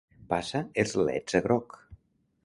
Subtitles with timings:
[0.31, 1.77] Passa els leds a groc.